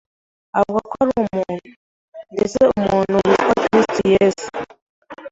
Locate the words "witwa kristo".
3.27-4.01